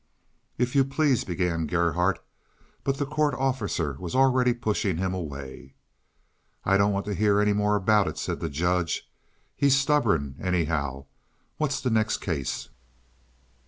"If 0.57 0.75
you 0.75 0.83
please," 0.83 1.23
began 1.25 1.67
Gerhardt, 1.67 2.25
but 2.83 2.97
the 2.97 3.05
court 3.05 3.35
officer 3.35 3.97
was 3.99 4.15
already 4.15 4.51
pushing 4.51 4.97
him 4.97 5.13
away. 5.13 5.75
"I 6.65 6.75
don't 6.75 6.91
want 6.91 7.05
to 7.05 7.13
hear 7.13 7.39
any 7.39 7.53
more 7.53 7.75
about 7.75 8.07
it," 8.07 8.17
said 8.17 8.39
the 8.39 8.49
judge. 8.49 9.07
"He's 9.55 9.75
stubborn, 9.77 10.37
anyhow. 10.41 11.05
What's 11.57 11.79
the 11.81 11.91
next 11.91 12.17
case?" 12.17 12.69